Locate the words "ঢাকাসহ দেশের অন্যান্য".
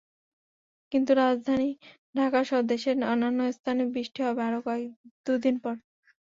2.15-3.39